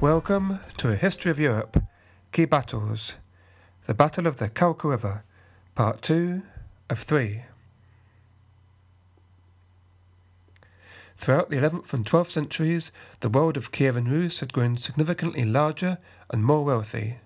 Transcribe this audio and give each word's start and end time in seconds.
Welcome 0.00 0.60
to 0.78 0.90
A 0.90 0.96
History 0.96 1.30
of 1.30 1.38
Europe 1.38 1.84
Key 2.32 2.46
Battles 2.46 3.16
The 3.86 3.92
Battle 3.92 4.26
of 4.26 4.38
the 4.38 4.48
Kalka 4.48 4.88
River, 4.88 5.24
Part 5.74 6.00
2 6.00 6.40
of 6.88 6.98
3. 6.98 7.42
Throughout 11.18 11.50
the 11.50 11.58
11th 11.58 11.92
and 11.92 12.06
12th 12.06 12.30
centuries, 12.30 12.90
the 13.20 13.28
world 13.28 13.58
of 13.58 13.72
Kievan 13.72 14.10
Rus 14.10 14.40
had 14.40 14.54
grown 14.54 14.78
significantly 14.78 15.44
larger 15.44 15.98
and 16.30 16.46
more 16.46 16.64
wealthy. 16.64 17.18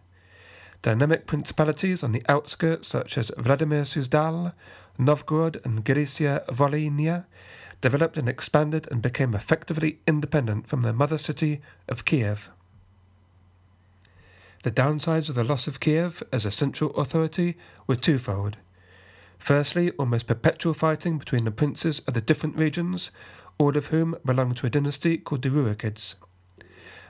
Dynamic 0.82 1.26
principalities 1.28 2.02
on 2.02 2.10
the 2.10 2.24
outskirts, 2.28 2.88
such 2.88 3.16
as 3.16 3.30
Vladimir 3.38 3.82
Suzdal, 3.82 4.52
Novgorod, 4.98 5.60
and 5.64 5.84
Galicia 5.84 6.42
Volhynia, 6.48 7.26
developed 7.80 8.18
and 8.18 8.28
expanded 8.28 8.88
and 8.90 9.00
became 9.00 9.32
effectively 9.32 10.00
independent 10.08 10.66
from 10.66 10.82
their 10.82 10.92
mother 10.92 11.18
city 11.18 11.60
of 11.88 12.04
Kiev. 12.04 12.50
The 14.64 14.70
downsides 14.70 15.28
of 15.28 15.34
the 15.34 15.44
loss 15.44 15.66
of 15.66 15.78
Kiev 15.78 16.22
as 16.32 16.46
a 16.46 16.50
central 16.50 16.90
authority 16.96 17.58
were 17.86 17.96
twofold. 17.96 18.56
Firstly, 19.38 19.90
almost 19.98 20.26
perpetual 20.26 20.72
fighting 20.72 21.18
between 21.18 21.44
the 21.44 21.50
princes 21.50 22.00
of 22.06 22.14
the 22.14 22.22
different 22.22 22.56
regions, 22.56 23.10
all 23.58 23.76
of 23.76 23.88
whom 23.88 24.16
belonged 24.24 24.56
to 24.56 24.66
a 24.66 24.70
dynasty 24.70 25.18
called 25.18 25.42
the 25.42 25.50
Rurikids. 25.50 26.14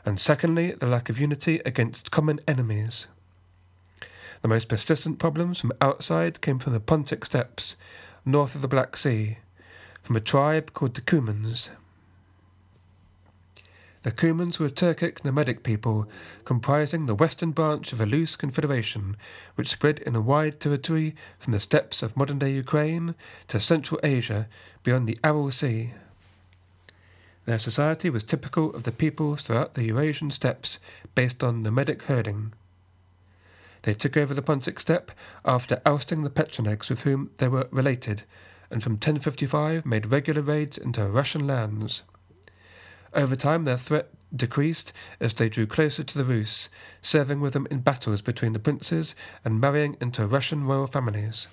And 0.04 0.18
secondly, 0.18 0.72
the 0.72 0.88
lack 0.88 1.08
of 1.08 1.20
unity 1.20 1.60
against 1.64 2.10
common 2.10 2.40
enemies. 2.48 3.06
The 4.42 4.48
most 4.48 4.68
persistent 4.68 5.20
problems 5.20 5.60
from 5.60 5.72
outside 5.80 6.40
came 6.40 6.58
from 6.58 6.72
the 6.72 6.80
Pontic 6.80 7.24
steppes, 7.24 7.76
north 8.24 8.56
of 8.56 8.62
the 8.62 8.68
Black 8.68 8.96
Sea, 8.96 9.38
from 10.02 10.16
a 10.16 10.20
tribe 10.20 10.72
called 10.74 10.94
the 10.94 11.02
Cumans. 11.02 11.68
The 14.04 14.12
Cumans 14.12 14.58
were 14.58 14.66
a 14.66 14.70
Turkic 14.70 15.24
nomadic 15.24 15.62
people 15.62 16.06
comprising 16.44 17.06
the 17.06 17.14
western 17.14 17.52
branch 17.52 17.90
of 17.90 18.02
a 18.02 18.06
loose 18.06 18.36
confederation 18.36 19.16
which 19.54 19.70
spread 19.70 19.98
in 20.00 20.14
a 20.14 20.20
wide 20.20 20.60
territory 20.60 21.16
from 21.38 21.54
the 21.54 21.60
steppes 21.60 22.02
of 22.02 22.14
modern 22.14 22.38
day 22.38 22.52
Ukraine 22.52 23.14
to 23.48 23.58
Central 23.58 23.98
Asia 24.04 24.46
beyond 24.82 25.08
the 25.08 25.16
Aral 25.24 25.50
Sea. 25.50 25.94
Their 27.46 27.58
society 27.58 28.10
was 28.10 28.24
typical 28.24 28.74
of 28.74 28.82
the 28.82 28.92
peoples 28.92 29.40
throughout 29.40 29.72
the 29.72 29.84
Eurasian 29.84 30.30
steppes 30.30 30.78
based 31.14 31.42
on 31.42 31.62
nomadic 31.62 32.02
herding. 32.02 32.52
They 33.84 33.94
took 33.94 34.18
over 34.18 34.34
the 34.34 34.42
Pontic 34.42 34.78
steppe 34.80 35.12
after 35.46 35.80
ousting 35.86 36.24
the 36.24 36.30
Pechenegs 36.30 36.90
with 36.90 37.00
whom 37.04 37.30
they 37.38 37.48
were 37.48 37.68
related, 37.70 38.24
and 38.70 38.82
from 38.82 38.94
1055 38.94 39.86
made 39.86 40.12
regular 40.12 40.42
raids 40.42 40.76
into 40.76 41.08
Russian 41.08 41.46
lands. 41.46 42.02
Over 43.14 43.36
time, 43.36 43.64
their 43.64 43.78
threat 43.78 44.08
decreased 44.34 44.92
as 45.20 45.34
they 45.34 45.48
drew 45.48 45.66
closer 45.66 46.02
to 46.02 46.18
the 46.18 46.24
Rus, 46.24 46.68
serving 47.00 47.40
with 47.40 47.52
them 47.52 47.68
in 47.70 47.80
battles 47.80 48.20
between 48.20 48.52
the 48.52 48.58
princes 48.58 49.14
and 49.44 49.60
marrying 49.60 49.96
into 50.00 50.26
Russian 50.26 50.64
royal 50.64 50.88
families. 50.88 51.46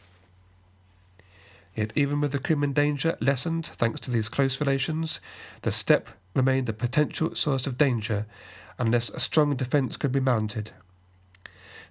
Yet, 1.75 1.93
even 1.95 2.19
with 2.19 2.31
the 2.31 2.39
Cuman 2.39 2.73
danger 2.73 3.15
lessened 3.21 3.67
thanks 3.67 3.99
to 4.01 4.11
these 4.11 4.27
close 4.27 4.59
relations, 4.59 5.19
the 5.61 5.71
steppe 5.71 6.09
remained 6.33 6.67
a 6.67 6.73
potential 6.73 7.35
source 7.35 7.67
of 7.67 7.77
danger 7.77 8.25
unless 8.79 9.09
a 9.09 9.19
strong 9.19 9.55
defence 9.55 9.95
could 9.95 10.11
be 10.11 10.19
mounted. 10.19 10.71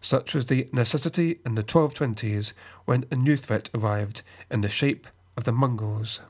Such 0.00 0.34
was 0.34 0.46
the 0.46 0.68
necessity 0.72 1.38
in 1.46 1.54
the 1.54 1.62
1220s 1.62 2.52
when 2.84 3.04
a 3.10 3.16
new 3.16 3.36
threat 3.36 3.70
arrived 3.74 4.22
in 4.50 4.62
the 4.62 4.68
shape 4.68 5.06
of 5.36 5.44
the 5.44 5.52
Mongols. 5.52 6.20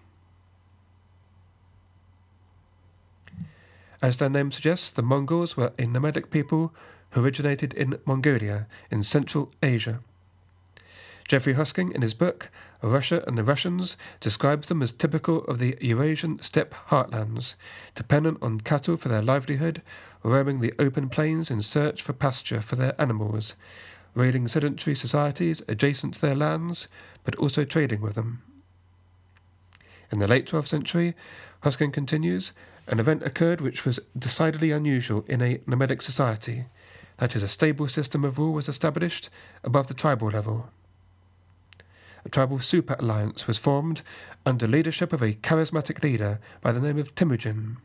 As 4.03 4.17
their 4.17 4.31
name 4.31 4.51
suggests, 4.51 4.91
the 4.91 5.03
Mongols 5.03 5.57
were 5.57 5.73
a 5.79 5.87
nomadic 5.87 6.31
people 6.31 6.73
who 7.11 7.23
originated 7.23 7.75
in 7.75 7.99
Mongolia, 8.07 8.67
in 8.91 9.03
Central 9.03 9.53
Asia. 9.63 10.01
Geoffrey 11.29 11.55
Hosking, 11.55 11.93
in 11.95 12.03
his 12.03 12.15
book 12.15 12.51
Russia 12.83 13.23
and 13.27 13.37
the 13.37 13.45
Russians, 13.45 13.97
describes 14.21 14.69
them 14.69 14.83
as 14.83 14.91
typical 14.91 15.45
of 15.45 15.59
the 15.59 15.77
Eurasian 15.81 16.41
steppe 16.43 16.75
heartlands, 16.89 17.55
dependent 17.95 18.39
on 18.43 18.61
cattle 18.61 18.97
for 18.97 19.09
their 19.09 19.23
livelihood, 19.23 19.83
roaming 20.23 20.61
the 20.61 20.75
open 20.79 21.09
plains 21.09 21.51
in 21.51 21.63
search 21.63 22.03
for 22.03 22.13
pasture 22.13 22.63
for 22.63 22.77
their 22.77 23.01
animals, 23.01 23.55
raiding 24.15 24.49
sedentary 24.49 24.97
societies 24.97 25.63
adjacent 25.69 26.15
to 26.15 26.21
their 26.21 26.35
lands, 26.35 26.89
but 27.23 27.37
also 27.37 27.65
trading 27.65 28.01
with 28.01 28.15
them. 28.15 28.43
In 30.11 30.19
the 30.19 30.27
late 30.27 30.47
12th 30.47 30.69
century, 30.69 31.15
Hosking 31.63 31.93
continues, 31.93 32.53
an 32.91 32.99
event 32.99 33.23
occurred 33.23 33.61
which 33.61 33.85
was 33.85 34.01
decidedly 34.19 34.73
unusual 34.73 35.25
in 35.29 35.41
a 35.41 35.61
nomadic 35.65 36.03
society. 36.03 36.67
That 37.19 37.37
is, 37.37 37.43
a 37.43 37.49
stable 37.49 37.87
system 37.87 38.25
of 38.25 38.37
rule 38.37 38.53
was 38.53 38.69
established 38.69 39.31
above 39.63 39.87
the 39.87 39.95
tribal 39.95 40.29
level. 40.29 40.71
A 42.25 42.29
tribal 42.29 42.59
super 42.59 42.97
alliance 42.99 43.47
was 43.47 43.59
formed 43.59 44.03
under 44.45 44.67
leadership 44.67 45.13
of 45.13 45.23
a 45.23 45.35
charismatic 45.35 46.03
leader 46.03 46.41
by 46.61 46.73
the 46.73 46.81
name 46.81 46.99
of 46.99 47.15
Temujin. 47.15 47.77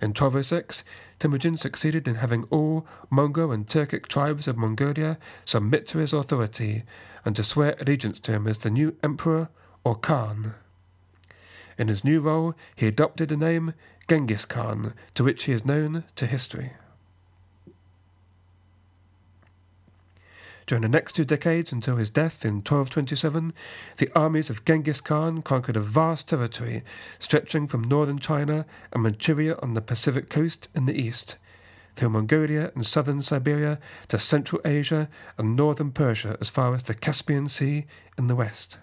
In 0.00 0.10
1206, 0.10 0.84
Temujin 1.18 1.56
succeeded 1.58 2.06
in 2.06 2.14
having 2.14 2.44
all 2.44 2.86
Mongol 3.10 3.50
and 3.50 3.66
Turkic 3.66 4.06
tribes 4.06 4.46
of 4.46 4.56
Mongolia 4.56 5.18
submit 5.44 5.88
to 5.88 5.98
his 5.98 6.12
authority 6.12 6.84
and 7.24 7.34
to 7.34 7.42
swear 7.42 7.74
allegiance 7.80 8.20
to 8.20 8.32
him 8.32 8.46
as 8.46 8.58
the 8.58 8.70
new 8.70 8.96
emperor 9.02 9.48
or 9.84 9.96
Khan. 9.96 10.54
In 11.80 11.88
his 11.88 12.04
new 12.04 12.20
role, 12.20 12.54
he 12.76 12.86
adopted 12.86 13.30
the 13.30 13.38
name 13.38 13.72
Genghis 14.06 14.44
Khan, 14.44 14.92
to 15.14 15.24
which 15.24 15.44
he 15.44 15.52
is 15.52 15.64
known 15.64 16.04
to 16.14 16.26
history. 16.26 16.74
During 20.66 20.82
the 20.82 20.90
next 20.90 21.14
two 21.14 21.24
decades 21.24 21.72
until 21.72 21.96
his 21.96 22.10
death 22.10 22.44
in 22.44 22.56
1227, 22.56 23.54
the 23.96 24.10
armies 24.14 24.50
of 24.50 24.66
Genghis 24.66 25.00
Khan 25.00 25.40
conquered 25.40 25.74
a 25.74 25.80
vast 25.80 26.28
territory 26.28 26.84
stretching 27.18 27.66
from 27.66 27.84
northern 27.84 28.18
China 28.18 28.66
and 28.92 29.02
Manchuria 29.02 29.56
on 29.62 29.72
the 29.72 29.80
Pacific 29.80 30.28
coast 30.28 30.68
in 30.74 30.84
the 30.84 31.00
east, 31.00 31.36
through 31.96 32.10
Mongolia 32.10 32.72
and 32.74 32.86
southern 32.86 33.22
Siberia 33.22 33.78
to 34.08 34.18
Central 34.18 34.60
Asia 34.66 35.08
and 35.38 35.56
northern 35.56 35.92
Persia 35.92 36.36
as 36.42 36.50
far 36.50 36.74
as 36.74 36.82
the 36.82 36.94
Caspian 36.94 37.48
Sea 37.48 37.86
in 38.18 38.26
the 38.26 38.36
west. 38.36 38.76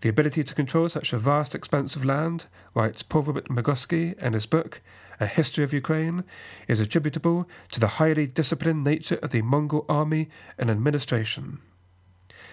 The 0.00 0.08
ability 0.08 0.44
to 0.44 0.54
control 0.54 0.88
such 0.88 1.12
a 1.12 1.18
vast 1.18 1.54
expanse 1.54 1.96
of 1.96 2.04
land, 2.04 2.44
writes 2.74 3.02
Paul 3.02 3.22
Robert 3.22 3.48
in 3.48 4.32
his 4.32 4.46
book, 4.46 4.80
A 5.18 5.26
History 5.26 5.64
of 5.64 5.72
Ukraine, 5.72 6.22
is 6.68 6.78
attributable 6.78 7.48
to 7.72 7.80
the 7.80 7.98
highly 7.98 8.26
disciplined 8.26 8.84
nature 8.84 9.18
of 9.22 9.30
the 9.30 9.42
Mongol 9.42 9.84
army 9.88 10.28
and 10.56 10.70
administration. 10.70 11.58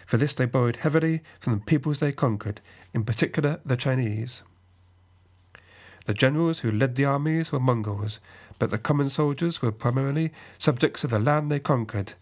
For 0.08 0.18
this 0.18 0.34
they 0.34 0.46
borrowed 0.46 0.78
heavily 0.78 1.22
from 1.40 1.54
the 1.54 1.66
peoples 1.66 2.00
they 2.00 2.12
conquered, 2.12 2.62
in 2.94 3.04
particular 3.04 3.60
the 3.64 3.78
Chinese. 3.78 4.42
The 6.06 6.14
generals 6.14 6.60
who 6.60 6.72
led 6.72 6.96
the 6.96 7.06
armies 7.06 7.52
were 7.52 7.60
Mongols, 7.60 8.20
but 8.58 8.70
the 8.72 8.78
common 8.78 9.10
soldiers 9.10 9.62
were 9.62 9.72
primarily 9.72 10.32
subjects 10.58 11.04
of 11.04 11.10
the 11.10 11.20
land 11.20 11.52
they 11.52 11.60
conquered, 11.60 12.14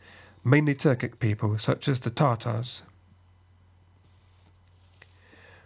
mainly 0.44 0.76
Turkic 0.76 1.19
people 1.19 1.58
such 1.58 1.88
as 1.88 2.02
the 2.02 2.10
Tartars. 2.10 2.84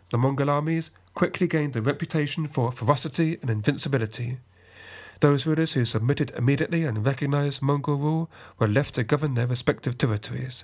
The 0.09 0.18
Mongol 0.18 0.50
armies 0.50 0.92
quickly 1.13 1.48
gained 1.48 1.75
a 1.75 1.81
reputation 1.81 2.48
for 2.48 2.71
ferocity 2.71 3.38
and 3.42 3.50
invincibility. 3.50 4.38
Those 5.19 5.45
rulers 5.45 5.74
who 5.74 5.83
submitted 5.83 6.31
immediately 6.31 6.83
and 6.83 7.06
recognized 7.06 7.62
Mongol 7.62 7.95
rule 7.98 8.30
were 8.57 8.68
left 8.68 8.95
to 8.95 9.04
govern 9.04 9.33
their 9.33 9.48
respective 9.48 9.98
territories, 9.98 10.63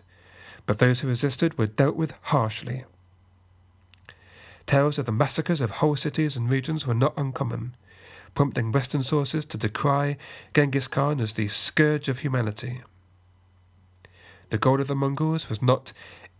but 0.65 0.79
those 0.79 0.99
who 0.99 1.07
resisted 1.07 1.57
were 1.57 1.67
dealt 1.67 1.95
with 1.95 2.13
harshly. 2.21 2.85
tales 4.65 4.97
of 4.97 5.05
the 5.05 5.11
massacres 5.11 5.59
of 5.59 5.71
whole 5.71 5.95
cities 5.95 6.37
and 6.37 6.49
regions 6.49 6.87
were 6.87 6.93
not 6.93 7.13
uncommon, 7.17 7.75
prompting 8.33 8.71
Western 8.71 9.03
sources 9.03 9.43
to 9.45 9.57
decry 9.57 10.17
Genghis 10.53 10.87
Khan 10.87 11.19
as 11.19 11.33
the 11.33 11.49
scourge 11.49 12.07
of 12.07 12.19
humanity. 12.19 12.81
The 14.51 14.57
goal 14.57 14.79
of 14.79 14.87
the 14.87 14.95
Mongols 14.95 15.49
was 15.49 15.61
not 15.61 15.93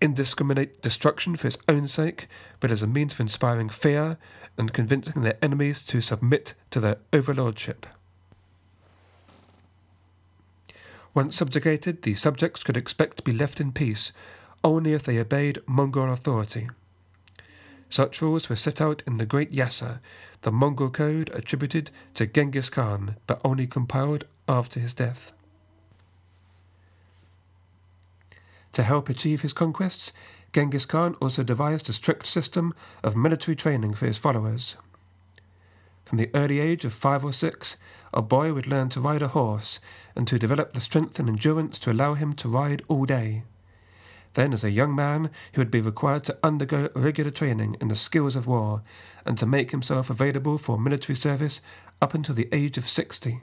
indiscriminate 0.04 0.82
destruction 0.82 1.38
for 1.38 1.48
its 1.48 1.58
own 1.70 1.88
sake, 1.88 2.28
but 2.60 2.72
as 2.72 2.84
a 2.84 2.88
means 2.88 3.14
of 3.14 3.22
inspiring 3.22 3.70
fear 3.70 4.18
and 4.58 4.74
convincing 4.74 5.22
their 5.22 5.38
enemies 5.42 5.82
to 5.82 6.02
submit 6.02 6.54
to 6.72 6.82
their 6.82 6.98
overlordship. 7.14 7.88
Once 11.14 11.38
subjugated, 11.38 12.02
the 12.02 12.16
subjects 12.16 12.64
could 12.64 12.76
expect 12.76 13.18
to 13.18 13.24
be 13.24 13.32
left 13.32 13.62
in 13.62 13.72
peace 13.72 14.12
only 14.62 14.94
if 14.94 15.04
they 15.04 15.20
obeyed 15.20 15.60
Mongol 15.66 16.12
authority. 16.12 16.70
Such 17.90 18.22
rules 18.22 18.50
were 18.50 18.56
set 18.58 18.82
out 18.82 19.04
in 19.08 19.20
the 19.20 19.26
Great 19.26 19.52
Yasa, 19.52 20.00
the 20.42 20.52
Mongol 20.52 20.90
code 20.90 21.30
attributed 21.34 21.92
to 22.16 22.26
Genghis 22.26 22.70
Khan, 22.70 23.16
but 23.26 23.40
only 23.46 23.68
compiled 23.68 24.26
after 24.50 24.80
his 24.80 24.94
death. 24.94 25.32
To 28.74 28.84
help 28.84 29.10
achieve 29.10 29.42
his 29.42 29.54
conquests, 29.54 30.12
Genghis 30.52 30.86
Khan 30.86 31.16
also 31.22 31.44
devised 31.44 31.90
a 31.90 31.94
strict 31.94 32.28
system 32.28 32.74
of 33.04 33.16
military 33.16 33.56
training 33.56 33.94
for 33.94 34.06
his 34.06 34.18
followers. 34.18 34.76
From 36.06 36.18
the 36.18 36.30
early 36.34 36.60
age 36.60 36.86
of 36.86 36.94
five 36.94 37.24
or 37.24 37.34
six, 37.34 37.78
a 38.14 38.22
boy 38.22 38.54
would 38.54 38.68
learn 38.68 38.90
to 38.90 39.02
ride 39.02 39.22
a 39.22 39.30
horse 39.30 39.80
and 40.16 40.28
to 40.28 40.38
develop 40.38 40.74
the 40.74 40.82
strength 40.82 41.18
and 41.18 41.28
endurance 41.28 41.80
to 41.80 41.92
allow 41.92 42.14
him 42.14 42.34
to 42.34 42.50
ride 42.50 42.84
all 42.88 43.06
day. 43.06 43.44
Then, 44.34 44.54
as 44.54 44.64
a 44.64 44.72
young 44.72 44.96
man, 44.96 45.30
he 45.52 45.60
would 45.60 45.72
be 45.72 45.82
required 45.82 46.24
to 46.26 46.38
undergo 46.44 46.90
regular 46.96 47.32
training 47.32 47.78
in 47.80 47.88
the 47.88 47.96
skills 47.96 48.36
of 48.36 48.48
war 48.48 48.84
and 49.26 49.38
to 49.38 49.46
make 49.46 49.72
himself 49.72 50.10
available 50.10 50.58
for 50.58 50.80
military 50.80 51.16
service 51.16 51.62
up 52.02 52.14
until 52.14 52.36
the 52.36 52.50
age 52.52 52.78
of 52.78 52.90
sixty. 52.90 53.42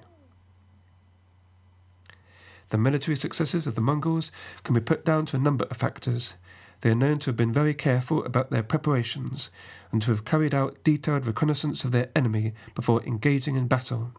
The 2.70 2.78
military 2.78 3.16
successes 3.16 3.66
of 3.66 3.74
the 3.74 3.80
Mongols 3.80 4.30
can 4.64 4.74
be 4.74 4.80
put 4.80 5.04
down 5.04 5.26
to 5.26 5.36
a 5.36 5.40
number 5.40 5.66
of 5.66 5.76
factors. 5.76 6.34
They 6.80 6.90
are 6.90 6.94
known 6.94 7.18
to 7.20 7.26
have 7.26 7.36
been 7.36 7.52
very 7.52 7.74
careful 7.74 8.24
about 8.24 8.50
their 8.50 8.62
preparations 8.62 9.50
and 9.92 10.00
to 10.02 10.10
have 10.12 10.24
carried 10.24 10.54
out 10.54 10.82
detailed 10.82 11.26
reconnaissance 11.26 11.84
of 11.84 11.90
their 11.90 12.08
enemy 12.16 12.54
before 12.74 13.02
engaging 13.02 13.56
in 13.56 13.66
battle. 13.66 14.12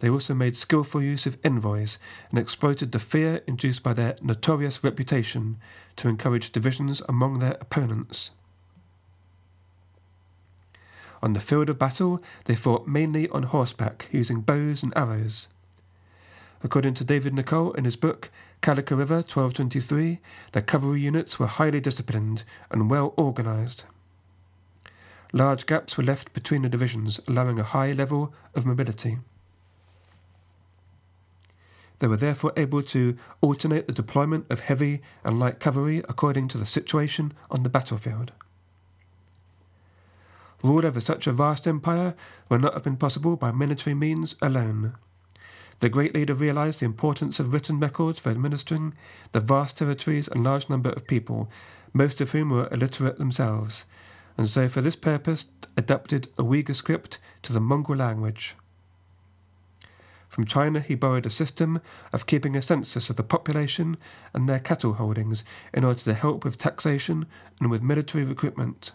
They 0.00 0.10
also 0.10 0.34
made 0.34 0.56
skilful 0.56 1.02
use 1.02 1.24
of 1.24 1.38
envoys 1.42 1.98
and 2.30 2.38
exploited 2.38 2.92
the 2.92 2.98
fear 2.98 3.40
induced 3.46 3.82
by 3.82 3.94
their 3.94 4.16
notorious 4.20 4.84
reputation 4.84 5.56
to 5.96 6.08
encourage 6.08 6.52
divisions 6.52 7.00
among 7.08 7.38
their 7.38 7.56
opponents. 7.62 8.32
On 11.22 11.32
the 11.32 11.40
field 11.40 11.70
of 11.70 11.78
battle, 11.78 12.22
they 12.44 12.54
fought 12.54 12.86
mainly 12.86 13.26
on 13.30 13.44
horseback, 13.44 14.06
using 14.12 14.42
bows 14.42 14.82
and 14.82 14.92
arrows. 14.94 15.48
According 16.66 16.94
to 16.94 17.04
David 17.04 17.32
Nicolle 17.32 17.74
in 17.74 17.84
his 17.84 17.94
book 17.94 18.28
Kalka 18.60 18.96
River 18.96 19.18
1223, 19.18 20.18
the 20.50 20.60
cavalry 20.60 21.00
units 21.00 21.38
were 21.38 21.46
highly 21.46 21.78
disciplined 21.78 22.42
and 22.72 22.90
well 22.90 23.14
organized. 23.16 23.84
Large 25.32 25.66
gaps 25.66 25.96
were 25.96 26.02
left 26.02 26.32
between 26.32 26.62
the 26.62 26.68
divisions, 26.68 27.20
allowing 27.28 27.60
a 27.60 27.62
high 27.62 27.92
level 27.92 28.34
of 28.56 28.66
mobility. 28.66 29.18
They 32.00 32.08
were 32.08 32.16
therefore 32.16 32.52
able 32.56 32.82
to 32.82 33.16
alternate 33.40 33.86
the 33.86 33.92
deployment 33.92 34.46
of 34.50 34.58
heavy 34.58 35.02
and 35.22 35.38
light 35.38 35.60
cavalry 35.60 35.98
according 36.08 36.48
to 36.48 36.58
the 36.58 36.66
situation 36.66 37.32
on 37.48 37.62
the 37.62 37.68
battlefield. 37.68 38.32
Rule 40.64 40.84
over 40.84 41.00
such 41.00 41.28
a 41.28 41.32
vast 41.32 41.68
empire 41.68 42.16
would 42.48 42.60
not 42.60 42.74
have 42.74 42.82
been 42.82 42.96
possible 42.96 43.36
by 43.36 43.52
military 43.52 43.94
means 43.94 44.34
alone. 44.42 44.96
The 45.80 45.88
great 45.88 46.14
leader 46.14 46.34
realized 46.34 46.80
the 46.80 46.86
importance 46.86 47.38
of 47.38 47.52
written 47.52 47.78
records 47.78 48.18
for 48.18 48.30
administering 48.30 48.94
the 49.32 49.40
vast 49.40 49.76
territories 49.76 50.28
and 50.28 50.42
large 50.42 50.70
number 50.70 50.90
of 50.90 51.06
people, 51.06 51.50
most 51.92 52.20
of 52.20 52.30
whom 52.30 52.50
were 52.50 52.68
illiterate 52.72 53.18
themselves, 53.18 53.84
and 54.38 54.48
so 54.48 54.68
for 54.68 54.80
this 54.80 54.96
purpose 54.96 55.46
adapted 55.76 56.28
a 56.38 56.42
Uyghur 56.42 56.74
script 56.74 57.18
to 57.42 57.52
the 57.52 57.60
Mongol 57.60 57.96
language. 57.96 58.54
From 60.28 60.44
China, 60.44 60.80
he 60.80 60.94
borrowed 60.94 61.24
a 61.24 61.30
system 61.30 61.80
of 62.12 62.26
keeping 62.26 62.56
a 62.56 62.62
census 62.62 63.08
of 63.08 63.16
the 63.16 63.22
population 63.22 63.96
and 64.34 64.46
their 64.46 64.58
cattle 64.58 64.94
holdings 64.94 65.44
in 65.72 65.84
order 65.84 66.00
to 66.00 66.14
help 66.14 66.44
with 66.44 66.58
taxation 66.58 67.26
and 67.60 67.70
with 67.70 67.82
military 67.82 68.24
recruitment. 68.24 68.92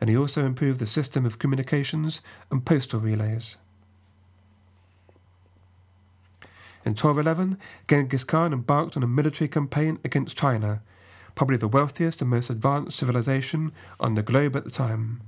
And 0.00 0.10
he 0.10 0.16
also 0.16 0.44
improved 0.44 0.80
the 0.80 0.86
system 0.86 1.24
of 1.24 1.38
communications 1.38 2.20
and 2.50 2.66
postal 2.66 3.00
relays. 3.00 3.56
In 6.84 6.94
1211, 6.94 7.58
Genghis 7.88 8.24
Khan 8.24 8.52
embarked 8.52 8.96
on 8.96 9.02
a 9.02 9.06
military 9.06 9.48
campaign 9.48 9.98
against 10.04 10.36
China, 10.36 10.82
probably 11.34 11.56
the 11.56 11.68
wealthiest 11.68 12.20
and 12.20 12.30
most 12.30 12.50
advanced 12.50 12.98
civilization 12.98 13.72
on 14.00 14.14
the 14.14 14.22
globe 14.22 14.56
at 14.56 14.64
the 14.64 14.70
time. 14.70 15.20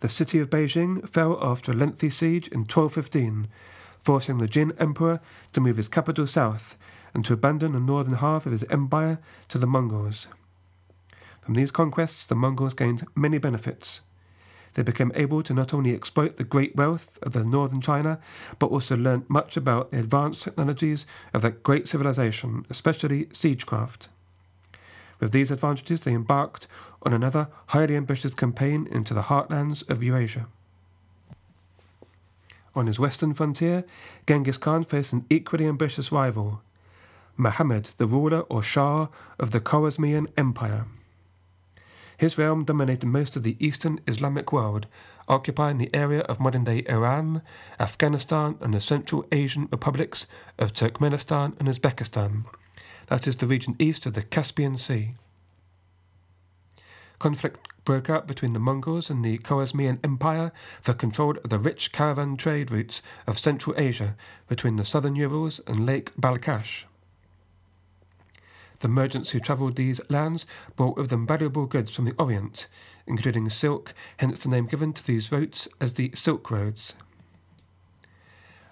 The 0.00 0.10
city 0.10 0.38
of 0.40 0.50
Beijing 0.50 1.08
fell 1.08 1.38
after 1.40 1.72
a 1.72 1.74
lengthy 1.74 2.10
siege 2.10 2.48
in 2.48 2.60
1215, 2.60 3.48
forcing 3.98 4.36
the 4.36 4.46
Jin 4.46 4.74
Emperor 4.78 5.20
to 5.54 5.60
move 5.62 5.78
his 5.78 5.88
capital 5.88 6.26
south 6.26 6.76
and 7.14 7.24
to 7.24 7.32
abandon 7.32 7.72
the 7.72 7.80
northern 7.80 8.16
half 8.16 8.44
of 8.44 8.52
his 8.52 8.64
empire 8.64 9.18
to 9.48 9.56
the 9.56 9.66
Mongols. 9.66 10.26
From 11.40 11.54
these 11.54 11.70
conquests, 11.70 12.26
the 12.26 12.34
Mongols 12.34 12.74
gained 12.74 13.06
many 13.14 13.38
benefits. 13.38 14.02
They 14.74 14.82
became 14.82 15.12
able 15.14 15.42
to 15.44 15.54
not 15.54 15.72
only 15.72 15.94
exploit 15.94 16.36
the 16.36 16.44
great 16.44 16.76
wealth 16.76 17.18
of 17.22 17.32
the 17.32 17.44
northern 17.44 17.80
China, 17.80 18.18
but 18.58 18.70
also 18.70 18.96
learned 18.96 19.30
much 19.30 19.56
about 19.56 19.90
the 19.90 19.98
advanced 19.98 20.42
technologies 20.42 21.06
of 21.32 21.42
that 21.42 21.62
great 21.62 21.88
civilization, 21.88 22.66
especially 22.68 23.26
siegecraft. 23.26 24.08
With 25.20 25.32
these 25.32 25.50
advantages, 25.50 26.02
they 26.02 26.12
embarked 26.12 26.66
on 27.02 27.12
another 27.12 27.48
highly 27.68 27.96
ambitious 27.96 28.34
campaign 28.34 28.88
into 28.90 29.14
the 29.14 29.22
heartlands 29.22 29.88
of 29.88 30.02
Eurasia. 30.02 30.46
On 32.74 32.88
his 32.88 32.98
western 32.98 33.34
frontier, 33.34 33.84
Genghis 34.26 34.58
Khan 34.58 34.82
faced 34.82 35.12
an 35.12 35.24
equally 35.30 35.66
ambitious 35.66 36.10
rival, 36.10 36.60
Muhammad, 37.36 37.90
the 37.98 38.06
ruler 38.06 38.40
or 38.42 38.62
Shah 38.62 39.08
of 39.38 39.52
the 39.52 39.60
Khwarezmian 39.60 40.26
Empire. 40.36 40.86
His 42.16 42.38
realm 42.38 42.64
dominated 42.64 43.06
most 43.06 43.36
of 43.36 43.42
the 43.42 43.56
eastern 43.64 44.00
Islamic 44.06 44.52
world, 44.52 44.86
occupying 45.28 45.78
the 45.78 45.94
area 45.94 46.20
of 46.22 46.40
modern 46.40 46.64
day 46.64 46.84
Iran, 46.88 47.42
Afghanistan, 47.80 48.56
and 48.60 48.74
the 48.74 48.80
Central 48.80 49.26
Asian 49.32 49.68
republics 49.70 50.26
of 50.58 50.72
Turkmenistan 50.72 51.58
and 51.58 51.68
Uzbekistan, 51.68 52.44
that 53.08 53.26
is, 53.26 53.36
the 53.36 53.46
region 53.46 53.76
east 53.78 54.06
of 54.06 54.14
the 54.14 54.22
Caspian 54.22 54.76
Sea. 54.76 55.14
Conflict 57.18 57.68
broke 57.84 58.10
out 58.10 58.26
between 58.26 58.52
the 58.52 58.58
Mongols 58.58 59.10
and 59.10 59.24
the 59.24 59.38
Khwarezmian 59.38 59.98
Empire 60.02 60.52
for 60.80 60.94
control 60.94 61.36
of 61.42 61.50
the 61.50 61.58
rich 61.58 61.92
caravan 61.92 62.36
trade 62.36 62.70
routes 62.70 63.02
of 63.26 63.38
Central 63.38 63.74
Asia 63.78 64.16
between 64.48 64.76
the 64.76 64.84
southern 64.84 65.16
Urals 65.16 65.60
and 65.66 65.86
Lake 65.86 66.12
Balkhash. 66.16 66.84
The 68.84 68.88
merchants 68.88 69.30
who 69.30 69.40
travelled 69.40 69.76
these 69.76 69.98
lands 70.10 70.44
brought 70.76 70.98
with 70.98 71.08
them 71.08 71.26
valuable 71.26 71.64
goods 71.64 71.96
from 71.96 72.04
the 72.04 72.14
Orient, 72.18 72.66
including 73.06 73.48
silk, 73.48 73.94
hence 74.18 74.40
the 74.40 74.50
name 74.50 74.66
given 74.66 74.92
to 74.92 75.06
these 75.06 75.32
routes 75.32 75.66
as 75.80 75.94
the 75.94 76.10
Silk 76.14 76.50
Roads. 76.50 76.92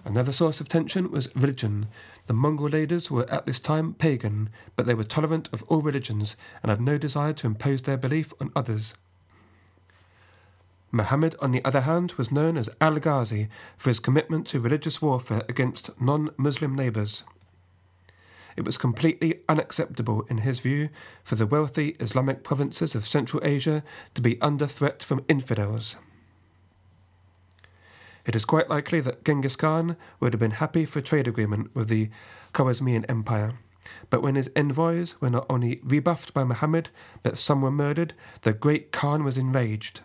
Another 0.04 0.30
source 0.30 0.60
of 0.60 0.68
tension 0.68 1.10
was 1.10 1.34
religion, 1.34 1.86
the 2.26 2.34
Mongol 2.34 2.68
leaders 2.68 3.10
were 3.10 3.24
at 3.30 3.46
this 3.46 3.58
time 3.58 3.94
pagan, 3.94 4.50
but 4.76 4.84
they 4.84 4.92
were 4.92 5.02
tolerant 5.02 5.48
of 5.50 5.62
all 5.62 5.80
religions 5.80 6.36
and 6.62 6.68
had 6.68 6.82
no 6.82 6.98
desire 6.98 7.32
to 7.32 7.46
impose 7.46 7.80
their 7.80 7.96
belief 7.96 8.34
on 8.38 8.52
others. 8.54 8.92
Muhammad, 10.90 11.36
on 11.40 11.52
the 11.52 11.64
other 11.64 11.80
hand, 11.80 12.12
was 12.18 12.30
known 12.30 12.58
as 12.58 12.68
Al 12.82 12.98
Ghazi 12.98 13.48
for 13.78 13.88
his 13.88 13.98
commitment 13.98 14.46
to 14.48 14.60
religious 14.60 15.00
warfare 15.00 15.44
against 15.48 15.88
non 15.98 16.28
Muslim 16.36 16.74
neighbours. 16.74 17.22
It 18.56 18.64
was 18.64 18.76
completely 18.76 19.40
unacceptable, 19.48 20.26
in 20.28 20.38
his 20.38 20.60
view, 20.60 20.90
for 21.24 21.36
the 21.36 21.46
wealthy 21.46 21.96
Islamic 22.00 22.42
provinces 22.42 22.94
of 22.94 23.06
Central 23.06 23.42
Asia 23.44 23.82
to 24.14 24.20
be 24.20 24.40
under 24.40 24.66
threat 24.66 25.02
from 25.02 25.24
infidels. 25.28 25.96
It 28.24 28.36
is 28.36 28.44
quite 28.44 28.70
likely 28.70 29.00
that 29.00 29.24
Genghis 29.24 29.56
Khan 29.56 29.96
would 30.20 30.32
have 30.32 30.40
been 30.40 30.52
happy 30.52 30.84
for 30.84 31.00
a 31.00 31.02
trade 31.02 31.26
agreement 31.26 31.74
with 31.74 31.88
the 31.88 32.10
Khwarezmian 32.54 33.04
Empire. 33.08 33.54
But 34.10 34.22
when 34.22 34.36
his 34.36 34.50
envoys 34.54 35.20
were 35.20 35.30
not 35.30 35.46
only 35.50 35.80
rebuffed 35.82 36.32
by 36.32 36.44
Muhammad, 36.44 36.90
but 37.22 37.38
some 37.38 37.62
were 37.62 37.70
murdered, 37.70 38.14
the 38.42 38.52
great 38.52 38.92
Khan 38.92 39.24
was 39.24 39.36
enraged. 39.36 40.02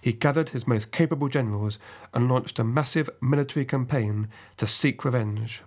He 0.00 0.12
gathered 0.12 0.50
his 0.50 0.66
most 0.66 0.90
capable 0.90 1.28
generals 1.28 1.78
and 2.12 2.28
launched 2.28 2.58
a 2.58 2.64
massive 2.64 3.10
military 3.20 3.64
campaign 3.64 4.28
to 4.56 4.66
seek 4.66 5.04
revenge. 5.04 5.62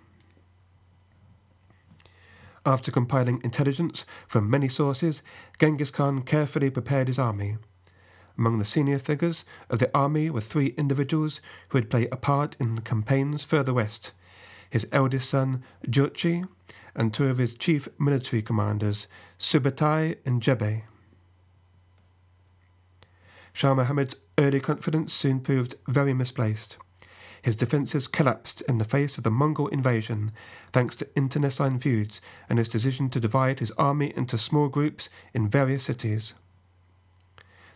After 2.66 2.92
compiling 2.92 3.42
intelligence 3.44 4.06
from 4.28 4.50
many 4.50 4.70
sources, 4.70 5.22
Genghis 5.60 5.92
Khan 5.92 6.22
carefully 6.22 6.70
prepared 6.70 7.08
his 7.08 7.20
army. 7.20 7.58
Among 8.38 8.60
the 8.60 8.66
senior 8.66 9.00
figures 9.00 9.44
of 9.70 9.80
the 9.80 9.96
army 9.98 10.30
were 10.30 10.42
three 10.42 10.74
individuals 10.78 11.42
who 11.70 11.78
had 11.78 11.90
played 11.90 12.10
a 12.12 12.18
part 12.18 12.56
in 12.60 12.82
campaigns 12.82 13.44
further 13.44 13.74
west 13.74 14.12
his 14.70 14.88
eldest 14.92 15.30
son, 15.30 15.64
Jochi, 15.88 16.48
and 16.96 17.14
two 17.14 17.28
of 17.28 17.38
his 17.38 17.54
chief 17.56 17.88
military 17.98 18.42
commanders, 18.42 19.08
Subutai 19.40 20.18
and 20.26 20.42
Jebe. 20.42 20.84
Shah 23.54 23.74
Muhammad's 23.74 24.16
early 24.38 24.60
confidence 24.60 25.14
soon 25.14 25.40
proved 25.40 25.76
very 25.88 26.14
misplaced. 26.14 26.78
His 27.42 27.56
defences 27.56 28.08
collapsed 28.08 28.62
in 28.62 28.78
the 28.78 28.84
face 28.84 29.18
of 29.18 29.24
the 29.24 29.32
Mongol 29.32 29.68
invasion, 29.68 30.32
thanks 30.74 30.96
to 30.98 31.08
internecine 31.16 31.80
feuds 31.80 32.20
and 32.50 32.60
his 32.60 32.70
decision 32.70 33.10
to 33.12 33.20
divide 33.20 33.60
his 33.60 33.72
army 33.72 34.14
into 34.16 34.38
small 34.38 34.68
groups 34.68 35.10
in 35.34 35.50
various 35.50 35.84
cities. 35.84 36.34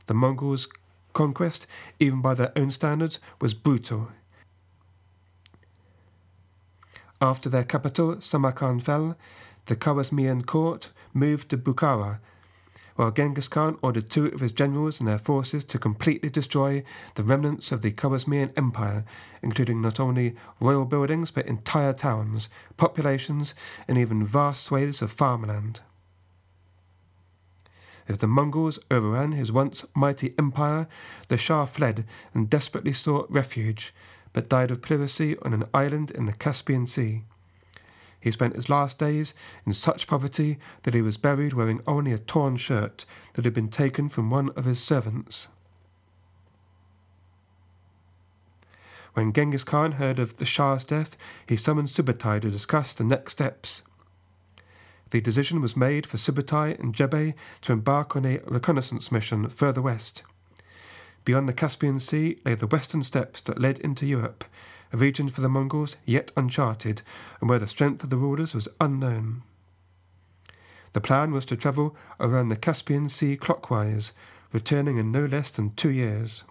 The 0.08 0.13
Mongols' 0.13 0.67
conquest, 1.13 1.65
even 2.00 2.22
by 2.22 2.34
their 2.34 2.51
own 2.58 2.72
standards, 2.72 3.20
was 3.39 3.53
brutal. 3.53 4.10
After 7.22 7.48
their 7.48 7.63
capital, 7.63 8.20
Samarkand, 8.20 8.84
fell, 8.84 9.17
the 9.67 9.77
Khwarezmian 9.77 10.46
court 10.46 10.89
moved 11.13 11.50
to 11.50 11.58
Bukhara, 11.58 12.20
while 12.95 13.12
Genghis 13.12 13.47
Khan 13.47 13.77
ordered 13.81 14.09
two 14.09 14.27
of 14.27 14.39
his 14.39 14.51
generals 14.51 15.00
and 15.00 15.07
their 15.07 15.17
forces 15.17 15.63
to 15.65 15.79
completely 15.79 16.29
destroy 16.29 16.83
the 17.15 17.23
remnants 17.23 17.71
of 17.71 17.81
the 17.81 17.91
Khwarezmian 17.91 18.51
Empire, 18.55 19.03
including 19.41 19.81
not 19.81 20.00
only 20.00 20.35
royal 20.59 20.85
buildings 20.85 21.31
but 21.31 21.47
entire 21.47 21.93
towns, 21.93 22.50
populations, 22.77 23.53
and 23.88 23.97
even 23.97 24.25
vast 24.25 24.63
swathes 24.63 25.01
of 25.01 25.12
farmland. 25.12 25.81
As 28.07 28.17
the 28.17 28.27
Mongols 28.27 28.79
overran 28.91 29.31
his 29.31 29.51
once 29.51 29.85
mighty 29.95 30.33
empire, 30.38 30.88
the 31.29 31.38
Shah 31.38 31.65
fled 31.65 32.05
and 32.33 32.50
desperately 32.50 32.93
sought 32.93 33.31
refuge, 33.31 33.93
but 34.33 34.50
died 34.50 34.71
of 34.71 34.81
pleurisy 34.81 35.38
on 35.43 35.53
an 35.53 35.65
island 35.73 36.12
in 36.12 36.25
the 36.25 36.33
Caspian 36.33 36.85
Sea. 36.85 37.23
He 38.23 38.31
spent 38.31 38.55
his 38.55 38.69
last 38.69 38.97
days 38.97 39.33
in 39.65 39.73
such 39.73 40.07
poverty 40.07 40.57
that 40.83 40.93
he 40.93 41.01
was 41.01 41.17
buried 41.17 41.51
wearing 41.51 41.81
only 41.85 42.13
a 42.13 42.17
torn 42.17 42.55
shirt 42.55 43.05
that 43.33 43.43
had 43.43 43.53
been 43.53 43.67
taken 43.67 44.07
from 44.07 44.29
one 44.29 44.49
of 44.51 44.63
his 44.63 44.81
servants. 44.81 45.49
When 49.13 49.33
Genghis 49.33 49.65
Khan 49.65 49.93
heard 49.93 50.19
of 50.19 50.37
the 50.37 50.45
Shah's 50.45 50.85
death, 50.85 51.17
he 51.45 51.57
summoned 51.57 51.89
Subutai 51.89 52.41
to 52.41 52.49
discuss 52.49 52.93
the 52.93 53.03
next 53.03 53.33
steps. 53.33 53.81
The 55.09 55.19
decision 55.19 55.59
was 55.59 55.75
made 55.75 56.05
for 56.07 56.15
Subutai 56.15 56.79
and 56.79 56.95
Jebe 56.95 57.33
to 57.63 57.73
embark 57.73 58.15
on 58.15 58.25
a 58.25 58.39
reconnaissance 58.45 59.11
mission 59.11 59.49
further 59.49 59.81
west. 59.81 60.23
Beyond 61.25 61.49
the 61.49 61.53
Caspian 61.53 61.99
Sea 61.99 62.37
lay 62.45 62.55
the 62.55 62.67
western 62.67 63.03
steppes 63.03 63.41
that 63.41 63.59
led 63.59 63.79
into 63.79 64.05
Europe, 64.05 64.45
a 64.93 64.97
region 64.97 65.27
for 65.27 65.41
the 65.41 65.50
Mongols 65.50 65.97
yet 66.05 66.31
uncharted, 66.38 67.01
and 67.41 67.50
where 67.50 67.59
the 67.59 67.67
strength 67.67 68.03
of 68.03 68.12
the 68.12 68.17
rulers 68.17 68.53
was 68.53 68.69
unknown. 68.79 69.41
The 70.93 71.01
plan 71.01 71.31
was 71.31 71.45
to 71.45 71.57
travel 71.57 71.95
around 72.19 72.50
the 72.50 72.55
Caspian 72.55 73.09
Sea 73.09 73.35
clockwise, 73.35 74.12
returning 74.51 74.97
in 74.97 75.12
no 75.12 75.25
less 75.25 75.50
than 75.50 75.73
two 75.73 75.89
years. 75.89 76.43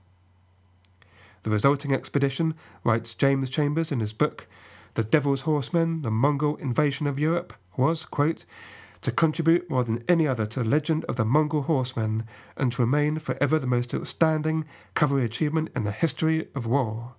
The 1.45 1.51
resulting 1.51 1.95
expedition, 1.95 2.55
writes 2.85 3.15
James 3.15 3.49
Chambers 3.49 3.93
in 3.93 4.01
his 4.01 4.13
book, 4.13 4.49
The 4.95 5.05
Devil's 5.05 5.43
Horsemen, 5.43 6.03
the 6.03 6.11
Mongol 6.11 6.57
Invasion 6.57 7.07
of 7.07 7.19
Europe, 7.19 7.55
was, 7.77 8.05
quote, 8.05 8.45
to 9.03 9.11
contribute 9.11 9.69
more 9.69 9.85
than 9.85 10.05
any 10.09 10.27
other 10.27 10.47
to 10.47 10.63
the 10.63 10.69
legend 10.69 11.05
of 11.07 11.17
the 11.17 11.25
Mongol 11.25 11.63
horsemen, 11.63 12.25
and 12.57 12.73
to 12.73 12.83
remain 12.83 13.19
forever 13.19 13.59
the 13.59 13.67
most 13.67 13.93
outstanding 13.95 14.65
cavalry 14.95 15.25
achievement 15.25 15.71
in 15.75 15.85
the 15.85 15.93
history 15.93 16.49
of 16.55 16.67
war. 16.67 17.15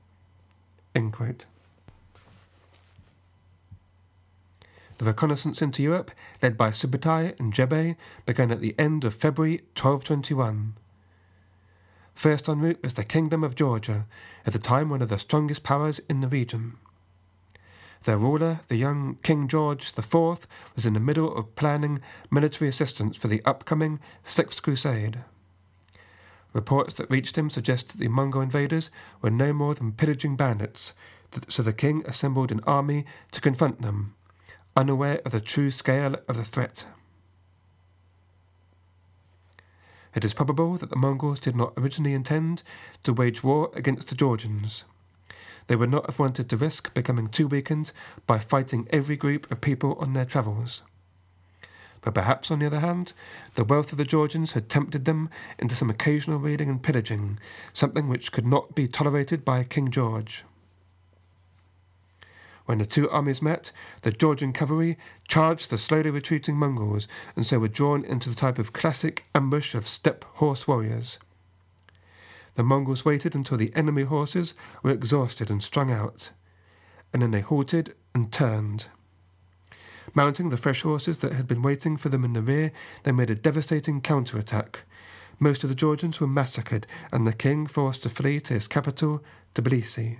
The 5.00 5.06
reconnaissance 5.06 5.62
into 5.62 5.82
Europe, 5.82 6.12
led 6.42 6.58
by 6.58 6.70
Subutai 6.70 7.38
and 7.40 7.54
Jebe, 7.54 7.96
began 8.26 8.52
at 8.52 8.62
the 8.62 8.76
end 8.78 9.04
of 9.04 9.16
February 9.16 9.58
1221. 9.76 10.76
First 12.14 12.48
en 12.48 12.60
route 12.60 12.84
was 12.84 12.94
the 12.94 13.04
Kingdom 13.04 13.44
of 13.44 13.56
Georgia, 13.56 14.06
at 14.46 14.54
the 14.54 14.60
time 14.60 14.90
one 14.90 15.02
of 15.02 15.10
the 15.10 15.18
strongest 15.18 15.64
powers 15.64 16.00
in 16.08 16.22
the 16.22 16.28
region. 16.28 16.78
Their 18.04 18.18
ruler, 18.18 18.60
the 18.68 18.76
young 18.76 19.18
King 19.24 19.48
George 19.48 19.94
IV, 19.98 20.14
was 20.76 20.86
in 20.86 20.94
the 20.94 21.00
middle 21.00 21.36
of 21.36 21.56
planning 21.56 22.02
military 22.30 22.70
assistance 22.70 23.18
for 23.18 23.28
the 23.28 23.42
upcoming 23.46 24.00
Sixth 24.24 24.62
Crusade. 24.62 25.20
Reports 26.54 26.94
that 26.96 27.10
reached 27.10 27.38
him 27.38 27.50
suggest 27.50 27.90
that 27.90 27.98
the 27.98 28.08
Mongol 28.08 28.42
invaders 28.42 28.92
were 29.22 29.32
no 29.32 29.54
more 29.54 29.74
than 29.74 29.92
pillaging 29.92 30.36
bandits, 30.36 30.94
so 31.48 31.64
the 31.64 31.74
king 31.74 32.04
assembled 32.06 32.52
an 32.52 32.62
army 32.66 33.06
to 33.32 33.42
confront 33.42 33.82
them, 33.82 34.14
unaware 34.76 35.20
of 35.26 35.32
the 35.32 35.42
true 35.42 35.72
scale 35.72 36.16
of 36.28 36.38
the 36.38 36.46
threat. 36.46 36.86
It 40.16 40.24
is 40.24 40.36
probable 40.36 40.78
that 40.78 40.92
the 40.92 40.96
Mongols 40.96 41.40
did 41.40 41.56
not 41.56 41.74
originally 41.76 42.14
intend 42.14 42.62
to 43.04 43.14
wage 43.14 43.44
war 43.44 43.72
against 43.74 44.10
the 44.10 44.16
Georgians. 44.16 44.84
They 45.66 45.76
would 45.76 45.90
not 45.90 46.06
have 46.06 46.20
wanted 46.20 46.50
to 46.50 46.58
risk 46.58 46.94
becoming 46.94 47.30
too 47.30 47.48
weakened 47.48 47.92
by 48.28 48.38
fighting 48.38 48.88
every 48.92 49.16
group 49.16 49.50
of 49.50 49.62
people 49.62 49.96
on 50.00 50.14
their 50.14 50.26
travels. 50.26 50.84
But 52.04 52.14
perhaps, 52.14 52.52
on 52.52 52.60
the 52.60 52.66
other 52.66 52.82
hand, 52.82 53.14
the 53.56 53.64
wealth 53.64 53.92
of 53.94 53.98
the 53.98 54.06
Georgians 54.06 54.52
had 54.52 54.70
tempted 54.70 55.06
them 55.06 55.30
into 55.58 55.76
some 55.76 55.90
occasional 55.90 56.38
raiding 56.38 56.70
and 56.70 56.84
pillaging, 56.84 57.40
something 57.72 58.10
which 58.10 58.32
could 58.32 58.46
not 58.46 58.76
be 58.76 58.88
tolerated 58.88 59.46
by 59.46 59.64
King 59.64 59.90
George. 59.90 60.44
When 62.66 62.78
the 62.78 62.86
two 62.86 63.10
armies 63.10 63.42
met, 63.42 63.72
the 64.04 64.12
Georgian 64.12 64.54
cavalry 64.54 64.98
charged 65.28 65.70
the 65.70 65.78
slowly 65.78 66.10
retreating 66.10 66.56
Mongols, 66.56 67.08
and 67.36 67.46
so 67.48 67.60
were 67.60 67.68
drawn 67.68 68.06
into 68.06 68.30
the 68.30 68.36
type 68.36 68.60
of 68.60 68.74
classic 68.74 69.26
ambush 69.36 69.74
of 69.74 69.88
steppe 69.88 70.24
horse 70.36 70.68
warriors. 70.68 71.20
The 72.56 72.64
Mongols 72.64 73.04
waited 73.04 73.34
until 73.34 73.58
the 73.58 73.74
enemy 73.76 74.04
horses 74.04 74.54
were 74.82 74.92
exhausted 74.92 75.50
and 75.50 75.64
strung 75.64 75.92
out, 75.92 76.32
and 77.12 77.22
then 77.22 77.32
they 77.32 77.42
halted 77.42 77.96
and 78.14 78.32
turned. 78.32 78.88
Mounting 80.16 80.50
the 80.50 80.58
fresh 80.58 80.82
horses 80.84 81.18
that 81.18 81.34
had 81.34 81.48
been 81.48 81.62
waiting 81.62 81.98
for 81.98 82.10
them 82.10 82.24
in 82.24 82.34
the 82.34 82.42
rear, 82.42 82.72
they 83.04 83.12
made 83.12 83.32
a 83.32 83.36
devastating 83.36 84.00
counterattack. 84.00 84.82
Most 85.40 85.64
of 85.64 85.70
the 85.70 85.76
Georgians 85.76 86.20
were 86.20 86.28
massacred, 86.28 86.86
and 87.12 87.26
the 87.26 87.34
king 87.34 87.66
forced 87.66 88.04
to 88.04 88.10
flee 88.10 88.40
to 88.42 88.54
his 88.54 88.68
capital, 88.68 89.24
Tbilisi. 89.56 90.20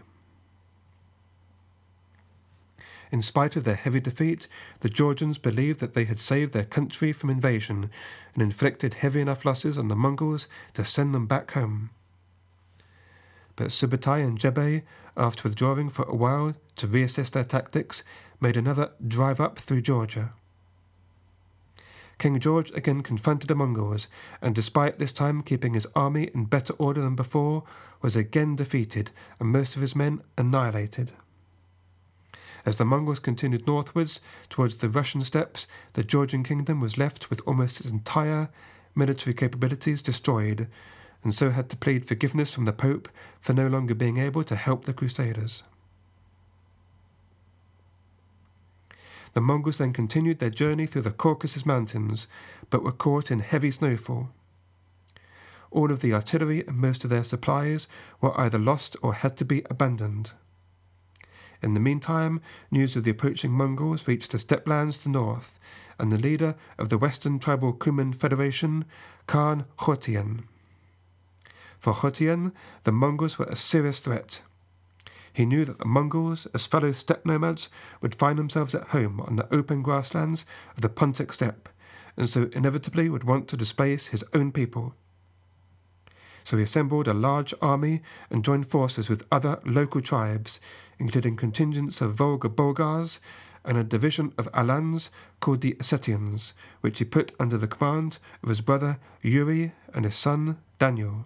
In 3.12 3.22
spite 3.22 3.56
of 3.56 3.64
their 3.64 3.76
heavy 3.76 4.00
defeat, 4.00 4.48
the 4.80 4.90
Georgians 4.90 5.38
believed 5.38 5.80
that 5.80 5.94
they 5.94 6.06
had 6.06 6.20
saved 6.20 6.52
their 6.52 6.66
country 6.66 7.14
from 7.14 7.30
invasion 7.30 7.92
and 8.34 8.42
inflicted 8.42 8.96
heavy 8.96 9.22
enough 9.22 9.46
losses 9.46 9.78
on 9.78 9.88
the 9.88 9.96
Mongols 9.96 10.48
to 10.74 10.84
send 10.84 11.14
them 11.14 11.28
back 11.28 11.52
home. 11.52 11.92
But 13.56 13.68
Subutai 13.68 14.26
and 14.26 14.40
Jebe, 14.40 14.82
after 15.16 15.48
withdrawing 15.48 15.92
for 15.92 16.06
a 16.06 16.16
while 16.16 16.56
to 16.78 16.88
reassess 16.88 17.30
their 17.30 17.44
tactics, 17.44 18.02
made 18.44 18.58
another 18.58 18.92
drive 19.08 19.40
up 19.40 19.58
through 19.58 19.82
Georgia. 19.82 20.34
King 22.20 22.40
George 22.42 22.72
again 22.72 23.02
confronted 23.02 23.48
the 23.48 23.56
Mongols, 23.56 24.08
and 24.42 24.54
despite 24.54 25.00
this 25.00 25.14
time 25.14 25.42
keeping 25.42 25.74
his 25.74 25.88
army 25.96 26.30
in 26.36 26.46
better 26.46 26.74
order 26.74 27.02
than 27.02 27.16
before, 27.16 27.64
was 28.02 28.18
again 28.18 28.58
defeated 28.58 29.12
and 29.40 29.50
most 29.50 29.76
of 29.76 29.82
his 29.82 29.96
men 29.96 30.22
annihilated. 30.38 31.14
As 32.66 32.76
the 32.76 32.86
Mongols 32.86 33.20
continued 33.20 33.66
northwards 33.66 34.20
towards 34.50 34.76
the 34.76 34.90
Russian 34.90 35.24
steppes, 35.24 35.66
the 35.94 36.04
Georgian 36.04 36.44
kingdom 36.44 36.82
was 36.82 36.98
left 36.98 37.30
with 37.30 37.42
almost 37.46 37.80
its 37.80 37.90
entire 37.90 38.50
military 38.94 39.34
capabilities 39.34 40.02
destroyed, 40.02 40.68
and 41.24 41.34
so 41.34 41.52
had 41.52 41.70
to 41.70 41.78
plead 41.78 42.06
forgiveness 42.06 42.54
from 42.54 42.66
the 42.66 42.74
Pope 42.74 43.08
for 43.40 43.54
no 43.54 43.68
longer 43.68 43.96
being 43.96 44.18
able 44.18 44.44
to 44.44 44.58
help 44.58 44.84
the 44.84 44.94
Crusaders. 44.94 45.64
The 49.34 49.42
Mongols 49.42 49.80
then 49.80 49.94
continued 49.94 50.40
their 50.40 50.50
journey 50.50 50.86
through 50.86 51.02
the 51.04 51.12
Caucasus 51.12 51.66
Mountains, 51.66 52.28
but 52.70 52.84
were 52.84 52.92
caught 52.92 53.32
in 53.32 53.40
heavy 53.40 53.72
snowfall. 53.72 54.30
All 55.72 55.92
of 55.92 56.02
the 56.02 56.14
artillery 56.14 56.66
and 56.68 56.78
most 56.78 57.04
of 57.04 57.10
their 57.10 57.24
supplies 57.24 57.88
were 58.22 58.40
either 58.40 58.60
lost 58.60 58.96
or 59.02 59.16
had 59.16 59.36
to 59.38 59.46
be 59.46 59.64
abandoned. 59.72 60.34
In 61.64 61.74
the 61.74 61.80
meantime, 61.80 62.42
news 62.70 62.96
of 62.96 63.06
the 63.06 63.12
approaching 63.12 63.52
Mongols 63.52 64.08
reached 64.08 64.32
the 64.32 64.38
steppe 64.38 64.68
lands 64.68 64.98
to 65.00 65.04
the 65.06 65.10
north, 65.10 65.58
and 65.98 66.12
the 66.12 66.18
leader 66.18 66.56
of 66.78 66.90
the 66.90 66.98
Western 66.98 67.40
Tribal 67.40 67.74
Cuman 67.74 68.14
Federation, 68.14 68.86
Khan 69.26 69.66
Khotian. 69.80 70.44
For 71.80 71.94
Khotian, 71.94 72.52
the 72.84 72.92
Mongols 72.92 73.40
were 73.40 73.46
a 73.46 73.56
serious 73.56 74.00
threat. 74.00 74.42
He 75.34 75.46
knew 75.46 75.66
that 75.66 75.80
the 75.80 75.86
Mongols, 75.86 76.48
as 76.54 76.68
fellow 76.68 76.92
steppe 76.92 77.26
nomads, 77.26 77.70
would 78.02 78.16
find 78.16 78.38
themselves 78.38 78.76
at 78.76 78.90
home 78.90 79.20
on 79.22 79.36
the 79.36 79.52
open 79.54 79.82
grasslands 79.82 80.46
of 80.76 80.82
the 80.82 80.90
Pontic 80.90 81.34
steppe, 81.34 81.70
and 82.16 82.30
so 82.30 82.50
inevitably 82.54 83.10
would 83.10 83.24
want 83.24 83.48
to 83.48 83.58
displace 83.58 84.08
his 84.08 84.24
own 84.34 84.52
people. 84.52 84.94
So 86.44 86.58
he 86.58 86.64
assembled 86.64 87.08
a 87.08 87.14
large 87.14 87.54
army 87.62 88.02
and 88.30 88.44
joined 88.44 88.68
forces 88.68 89.10
with 89.10 89.26
other 89.32 89.60
local 89.66 90.02
tribes, 90.02 90.60
including 91.00 91.36
contingents 91.36 92.02
of 92.02 92.14
Volga 92.14 92.50
Bulgars 92.50 93.20
and 93.66 93.78
a 93.78 93.84
division 93.84 94.34
of 94.38 94.50
Alans 94.54 95.10
called 95.40 95.62
the 95.62 95.76
Ossetians, 95.76 96.54
which 96.82 97.00
he 97.00 97.06
put 97.06 97.32
under 97.40 97.58
the 97.58 97.68
command 97.68 98.18
of 98.44 98.50
his 98.50 98.62
brother 98.62 99.00
Yuri 99.22 99.72
and 99.94 100.06
his 100.06 100.16
son 100.16 100.58
Daniel. 100.80 101.26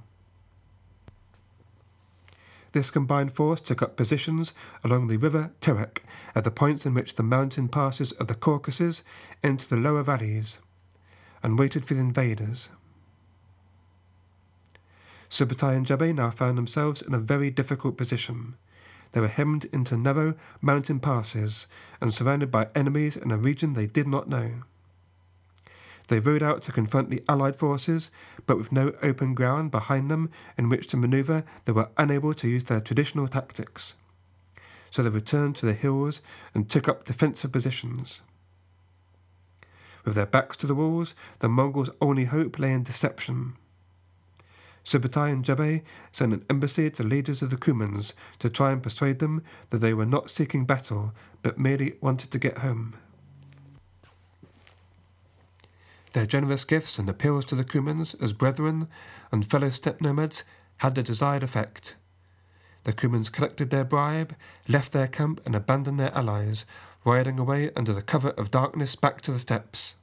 This 2.77 2.91
combined 2.91 3.33
force 3.33 3.59
took 3.59 3.81
up 3.81 3.97
positions 3.97 4.53
along 4.83 5.07
the 5.07 5.17
river 5.17 5.49
Terek 5.61 6.03
at 6.35 6.43
the 6.43 6.51
points 6.51 6.85
in 6.85 6.93
which 6.93 7.15
the 7.15 7.23
mountain 7.23 7.69
passes 7.69 8.11
of 8.11 8.27
the 8.27 8.35
Caucasus 8.35 9.01
enter 9.43 9.67
the 9.67 9.81
lower 9.81 10.03
valleys, 10.03 10.59
and 11.41 11.57
waited 11.57 11.85
for 11.85 11.95
the 11.95 12.01
invaders. 12.01 12.69
Subutai 15.27 15.75
and 15.75 15.87
Jebe 15.87 16.13
now 16.13 16.29
found 16.29 16.55
themselves 16.55 17.01
in 17.01 17.15
a 17.15 17.19
very 17.19 17.49
difficult 17.49 17.97
position. 17.97 18.53
They 19.11 19.21
were 19.21 19.27
hemmed 19.27 19.65
into 19.73 19.97
narrow 19.97 20.35
mountain 20.61 20.99
passes 20.99 21.65
and 21.99 22.13
surrounded 22.13 22.51
by 22.51 22.67
enemies 22.75 23.17
in 23.17 23.31
a 23.31 23.37
region 23.37 23.73
they 23.73 23.87
did 23.87 24.07
not 24.07 24.29
know. 24.29 24.61
They 26.07 26.19
rode 26.19 26.43
out 26.43 26.61
to 26.63 26.71
confront 26.71 27.09
the 27.09 27.23
Allied 27.27 27.55
forces, 27.55 28.09
but 28.45 28.57
with 28.57 28.71
no 28.71 28.93
open 29.01 29.33
ground 29.33 29.71
behind 29.71 30.09
them 30.09 30.29
in 30.57 30.69
which 30.69 30.87
to 30.87 30.97
maneuver, 30.97 31.43
they 31.65 31.73
were 31.73 31.89
unable 31.97 32.33
to 32.35 32.47
use 32.47 32.63
their 32.65 32.79
traditional 32.79 33.27
tactics. 33.27 33.93
So 34.89 35.03
they 35.03 35.09
returned 35.09 35.57
to 35.57 35.65
the 35.65 35.73
hills 35.73 36.21
and 36.53 36.69
took 36.69 36.87
up 36.87 37.05
defensive 37.05 37.51
positions. 37.51 38.21
With 40.05 40.15
their 40.15 40.25
backs 40.25 40.55
to 40.57 40.67
the 40.67 40.75
walls, 40.75 41.13
the 41.39 41.49
Mongols' 41.49 41.89
only 42.01 42.25
hope 42.25 42.57
lay 42.57 42.71
in 42.71 42.83
deception. 42.83 43.57
Subutai 44.85 45.33
and 45.33 45.43
Jebe 45.43 45.81
sent 46.13 46.31
an 46.31 46.45
embassy 46.49 46.89
to 46.89 47.03
the 47.03 47.09
leaders 47.09 47.41
of 47.41 47.49
the 47.49 47.57
Cumans 47.57 48.13
to 48.39 48.49
try 48.49 48.71
and 48.71 48.81
persuade 48.81 49.19
them 49.19 49.43
that 49.69 49.79
they 49.79 49.93
were 49.93 50.05
not 50.05 50.29
seeking 50.29 50.63
battle, 50.63 51.11
but 51.43 51.59
merely 51.59 51.95
wanted 51.99 52.31
to 52.31 52.39
get 52.39 52.59
home. 52.59 52.95
Their 56.17 56.25
generous 56.25 56.63
gifts 56.63 56.97
and 56.97 57.07
appeals 57.07 57.45
to 57.45 57.53
the 57.53 57.63
Cumans 57.63 58.19
as 58.19 58.33
brethren 58.33 58.87
and 59.31 59.45
fellow 59.45 59.69
steppe 59.69 60.01
nomads 60.01 60.43
had 60.77 60.95
the 60.95 61.03
desired 61.03 61.43
effect. 61.43 61.93
The 62.85 62.91
Cumans 62.91 63.31
collected 63.31 63.69
their 63.69 63.83
bribe, 63.83 64.35
left 64.67 64.93
their 64.93 65.07
camp, 65.07 65.41
and 65.45 65.55
abandoned 65.55 65.99
their 65.99 66.11
allies, 66.17 66.65
riding 67.05 67.37
away 67.37 67.69
under 67.75 67.93
the 67.93 68.01
cover 68.01 68.29
of 68.29 68.49
darkness 68.49 68.95
back 68.95 69.21
to 69.21 69.31
the 69.31 69.37
steppes. 69.37 69.93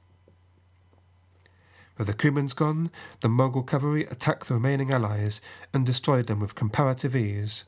With 1.97 2.07
the 2.07 2.13
Cumans 2.13 2.55
gone, 2.55 2.91
the 3.19 3.27
Mongol 3.27 3.63
cavalry 3.63 4.05
attacked 4.05 4.47
the 4.47 4.53
remaining 4.53 4.93
allies 4.93 5.41
and 5.73 5.85
destroyed 5.85 6.27
them 6.27 6.39
with 6.39 6.55
comparative 6.55 7.13
ease. 7.13 7.65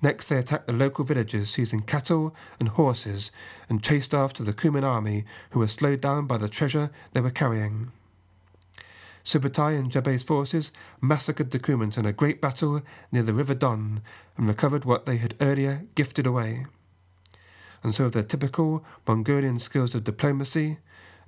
Next, 0.00 0.28
they 0.28 0.38
attacked 0.38 0.66
the 0.66 0.72
local 0.72 1.04
villages, 1.04 1.50
seizing 1.50 1.82
cattle 1.82 2.34
and 2.60 2.68
horses, 2.68 3.30
and 3.68 3.82
chased 3.82 4.14
after 4.14 4.44
the 4.44 4.52
Cuman 4.52 4.84
army, 4.84 5.24
who 5.50 5.58
were 5.58 5.68
slowed 5.68 6.00
down 6.00 6.26
by 6.26 6.38
the 6.38 6.48
treasure 6.48 6.90
they 7.12 7.20
were 7.20 7.30
carrying. 7.30 7.90
Subutai 9.24 9.78
and 9.78 9.90
Jebe's 9.90 10.22
forces 10.22 10.70
massacred 11.00 11.50
the 11.50 11.58
Cumans 11.58 11.98
in 11.98 12.06
a 12.06 12.12
great 12.12 12.40
battle 12.40 12.80
near 13.12 13.22
the 13.22 13.34
river 13.34 13.54
Don 13.54 14.00
and 14.36 14.48
recovered 14.48 14.84
what 14.84 15.04
they 15.04 15.18
had 15.18 15.34
earlier 15.40 15.84
gifted 15.94 16.26
away. 16.26 16.64
And 17.82 17.94
so, 17.94 18.04
with 18.04 18.14
their 18.14 18.22
typical 18.22 18.84
Mongolian 19.06 19.58
skills 19.58 19.94
of 19.94 20.04
diplomacy, 20.04 20.78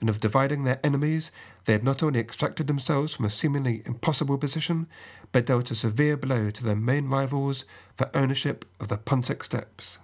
and 0.00 0.08
of 0.08 0.20
dividing 0.20 0.64
their 0.64 0.80
enemies, 0.82 1.30
they 1.64 1.74
had 1.74 1.84
not 1.84 2.02
only 2.02 2.20
extracted 2.20 2.66
themselves 2.66 3.14
from 3.14 3.26
a 3.26 3.30
seemingly 3.30 3.82
impossible 3.84 4.38
position, 4.38 4.86
but 5.32 5.46
dealt 5.46 5.70
a 5.70 5.74
severe 5.74 6.16
blow 6.16 6.50
to 6.50 6.64
their 6.64 6.76
main 6.76 7.08
rivals 7.08 7.64
for 7.96 8.10
ownership 8.14 8.64
of 8.80 8.88
the 8.88 8.96
Pontic 8.96 9.44
steppes. 9.44 9.98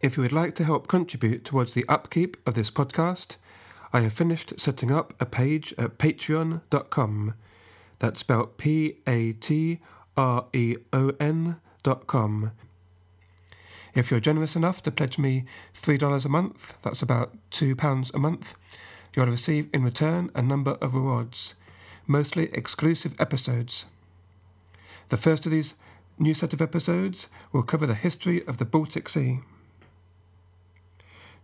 If 0.00 0.16
you 0.16 0.22
would 0.22 0.32
like 0.32 0.54
to 0.56 0.64
help 0.64 0.88
contribute 0.88 1.44
towards 1.44 1.74
the 1.74 1.84
upkeep 1.88 2.36
of 2.46 2.54
this 2.54 2.70
podcast, 2.70 3.36
I 3.92 4.00
have 4.00 4.12
finished 4.12 4.58
setting 4.58 4.90
up 4.90 5.14
a 5.20 5.26
page 5.26 5.74
at 5.78 5.98
patreon.com. 5.98 7.34
That's 7.98 8.20
spelled 8.20 8.56
P 8.56 8.96
A 9.06 9.32
T 9.34 9.80
R 10.16 10.46
E 10.52 10.76
O 10.92 11.12
N 11.20 11.56
dot 11.84 12.08
com 12.08 12.50
if 13.94 14.10
you're 14.10 14.20
generous 14.20 14.56
enough 14.56 14.82
to 14.82 14.90
pledge 14.90 15.18
me 15.18 15.44
$3 15.74 16.24
a 16.24 16.28
month, 16.28 16.74
that's 16.82 17.02
about 17.02 17.36
£2 17.50 18.14
a 18.14 18.18
month, 18.18 18.54
you'll 19.14 19.26
receive 19.26 19.68
in 19.72 19.84
return 19.84 20.30
a 20.34 20.42
number 20.42 20.72
of 20.80 20.94
rewards, 20.94 21.54
mostly 22.06 22.44
exclusive 22.52 23.14
episodes. 23.20 23.86
The 25.10 25.16
first 25.16 25.44
of 25.44 25.52
these 25.52 25.74
new 26.18 26.34
set 26.34 26.52
of 26.52 26.62
episodes 26.62 27.28
will 27.52 27.62
cover 27.62 27.86
the 27.86 27.94
history 27.94 28.46
of 28.46 28.58
the 28.58 28.64
Baltic 28.64 29.08
Sea. 29.08 29.40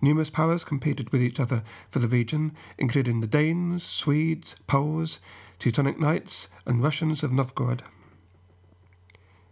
Numerous 0.00 0.30
powers 0.30 0.64
competed 0.64 1.10
with 1.10 1.22
each 1.22 1.40
other 1.40 1.62
for 1.90 1.98
the 1.98 2.08
region, 2.08 2.52
including 2.78 3.20
the 3.20 3.26
Danes, 3.26 3.82
Swedes, 3.82 4.54
Poles, 4.66 5.18
Teutonic 5.58 5.98
Knights, 5.98 6.48
and 6.64 6.82
Russians 6.82 7.22
of 7.22 7.32
Novgorod. 7.32 7.82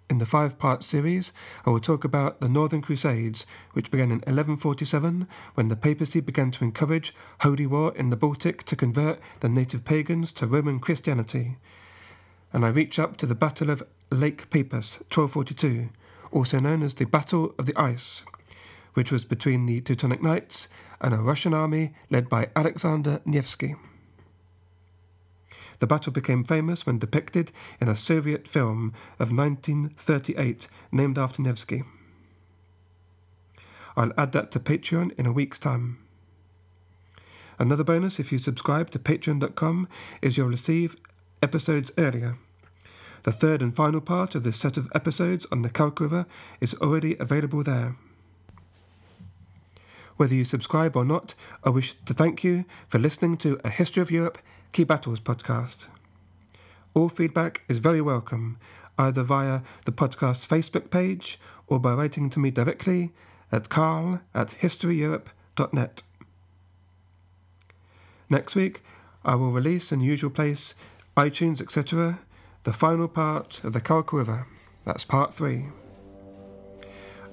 In 0.08 0.18
the 0.18 0.26
five 0.26 0.56
part 0.56 0.84
series, 0.84 1.32
I 1.64 1.70
will 1.70 1.80
talk 1.80 2.04
about 2.04 2.40
the 2.40 2.48
Northern 2.48 2.80
Crusades, 2.80 3.44
which 3.72 3.90
began 3.90 4.12
in 4.12 4.18
1147 4.18 5.26
when 5.54 5.66
the 5.66 5.74
papacy 5.74 6.20
began 6.20 6.52
to 6.52 6.64
encourage 6.64 7.12
holy 7.40 7.66
war 7.66 7.92
in 7.96 8.10
the 8.10 8.16
Baltic 8.16 8.62
to 8.66 8.76
convert 8.76 9.18
the 9.40 9.48
native 9.48 9.84
pagans 9.84 10.30
to 10.32 10.46
Roman 10.46 10.78
Christianity. 10.78 11.56
And 12.52 12.64
I 12.64 12.68
reach 12.68 13.00
up 13.00 13.16
to 13.16 13.26
the 13.26 13.34
Battle 13.34 13.68
of 13.68 13.82
Lake 14.12 14.48
Peipus, 14.48 14.98
1242, 15.12 15.88
also 16.30 16.60
known 16.60 16.84
as 16.84 16.94
the 16.94 17.04
Battle 17.04 17.52
of 17.58 17.66
the 17.66 17.76
Ice, 17.76 18.22
which 18.94 19.10
was 19.10 19.24
between 19.24 19.66
the 19.66 19.80
Teutonic 19.80 20.22
Knights 20.22 20.68
and 21.00 21.14
a 21.14 21.18
Russian 21.18 21.52
army 21.52 21.94
led 22.10 22.28
by 22.28 22.48
Alexander 22.54 23.20
Nevsky. 23.24 23.74
The 25.78 25.86
battle 25.86 26.12
became 26.12 26.44
famous 26.44 26.86
when 26.86 26.98
depicted 26.98 27.52
in 27.80 27.88
a 27.88 27.96
Soviet 27.96 28.48
film 28.48 28.92
of 29.18 29.32
1938 29.32 30.68
named 30.90 31.18
after 31.18 31.42
Nevsky. 31.42 31.84
I'll 33.96 34.12
add 34.16 34.32
that 34.32 34.50
to 34.52 34.60
Patreon 34.60 35.12
in 35.18 35.26
a 35.26 35.32
week's 35.32 35.58
time. 35.58 35.98
Another 37.58 37.84
bonus 37.84 38.18
if 38.18 38.30
you 38.32 38.38
subscribe 38.38 38.90
to 38.90 38.98
patreon.com 38.98 39.88
is 40.20 40.36
you'll 40.36 40.48
receive 40.48 40.96
episodes 41.42 41.90
earlier. 41.96 42.36
The 43.22 43.32
third 43.32 43.62
and 43.62 43.74
final 43.74 44.00
part 44.00 44.34
of 44.34 44.42
this 44.42 44.58
set 44.58 44.76
of 44.76 44.90
episodes 44.94 45.46
on 45.50 45.62
the 45.62 45.70
Kalka 45.70 46.00
River 46.02 46.26
is 46.60 46.74
already 46.74 47.16
available 47.18 47.62
there. 47.62 47.96
Whether 50.16 50.34
you 50.34 50.44
subscribe 50.44 50.96
or 50.96 51.04
not, 51.04 51.34
I 51.62 51.68
wish 51.68 51.94
to 52.06 52.14
thank 52.14 52.42
you 52.42 52.64
for 52.88 52.98
listening 52.98 53.36
to 53.38 53.60
A 53.64 53.68
History 53.68 54.00
of 54.00 54.10
Europe 54.10 54.38
Key 54.72 54.84
Battles 54.84 55.20
podcast. 55.20 55.86
All 56.94 57.10
feedback 57.10 57.62
is 57.68 57.78
very 57.78 58.00
welcome, 58.00 58.58
either 58.98 59.22
via 59.22 59.60
the 59.84 59.92
podcast's 59.92 60.46
Facebook 60.46 60.90
page 60.90 61.38
or 61.66 61.78
by 61.78 61.92
writing 61.92 62.30
to 62.30 62.38
me 62.38 62.50
directly 62.50 63.12
at 63.52 63.68
carl 63.68 64.20
at 64.34 64.56
historyeurope.net. 64.62 66.02
Next 68.30 68.54
week, 68.54 68.82
I 69.22 69.34
will 69.34 69.52
release 69.52 69.92
in 69.92 69.98
the 69.98 70.06
usual 70.06 70.30
place, 70.30 70.74
iTunes, 71.14 71.60
etc., 71.60 72.20
the 72.64 72.72
final 72.72 73.06
part 73.06 73.60
of 73.62 73.74
the 73.74 73.82
Kalka 73.82 74.14
River. 74.14 74.46
That's 74.86 75.04
part 75.04 75.34
three. 75.34 75.66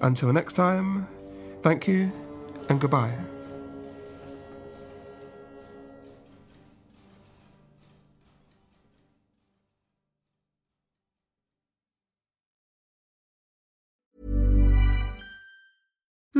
Until 0.01 0.33
next 0.33 0.53
time, 0.53 1.07
thank 1.61 1.87
you 1.87 2.11
and 2.69 2.79
goodbye. 2.79 3.32